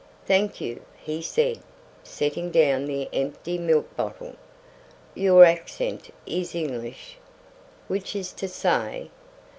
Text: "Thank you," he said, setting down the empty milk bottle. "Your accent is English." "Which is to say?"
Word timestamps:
"Thank 0.25 0.59
you," 0.59 0.81
he 0.97 1.21
said, 1.21 1.59
setting 2.03 2.49
down 2.49 2.85
the 2.85 3.07
empty 3.13 3.59
milk 3.59 3.95
bottle. 3.95 4.35
"Your 5.13 5.43
accent 5.45 6.11
is 6.25 6.55
English." 6.55 7.17
"Which 7.87 8.15
is 8.15 8.31
to 8.33 8.47
say?" 8.47 9.11